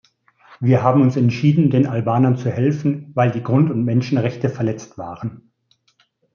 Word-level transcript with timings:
Wir 0.59 0.81
haben 0.81 1.03
uns 1.03 1.15
entschieden, 1.15 1.69
den 1.69 1.85
Albanern 1.85 2.35
zu 2.35 2.49
helfen, 2.49 3.11
weil 3.13 3.29
die 3.29 3.43
Grund- 3.43 3.69
und 3.69 3.83
Menschenrechte 3.85 4.49
verletzt 4.49 4.97
waren. 4.97 5.51